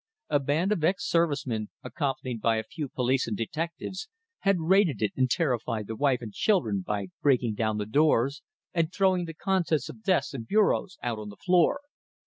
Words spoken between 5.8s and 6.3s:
the wife